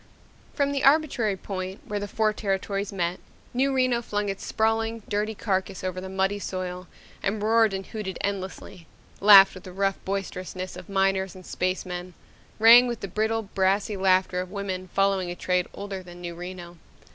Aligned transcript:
From 0.55 0.71
the 0.71 0.83
arbitrary 0.83 1.37
point 1.37 1.81
where 1.85 1.99
the 1.99 2.07
four 2.07 2.33
territories 2.33 2.91
met, 2.91 3.19
New 3.53 3.71
Reno 3.71 4.01
flung 4.01 4.29
its 4.29 4.43
sprawling, 4.43 5.03
dirty 5.07 5.35
carcass 5.35 5.83
over 5.83 6.01
the 6.01 6.09
muddy 6.09 6.39
soil 6.39 6.87
and 7.21 7.39
roared 7.39 7.71
and 7.71 7.85
hooted 7.85 8.17
endlessly, 8.21 8.87
laughed 9.19 9.53
with 9.53 9.61
the 9.63 9.71
rough 9.71 10.03
boisterousness 10.03 10.75
of 10.75 10.89
miners 10.89 11.35
and 11.35 11.45
spacemen, 11.45 12.15
rang 12.57 12.87
with 12.87 13.01
the 13.01 13.07
brittle, 13.07 13.43
brassy 13.43 13.95
laughter 13.95 14.41
of 14.41 14.49
women 14.49 14.89
following 14.91 15.29
a 15.29 15.35
trade 15.35 15.67
older 15.71 16.01
than 16.01 16.19
New 16.19 16.33
Reno. 16.33 16.77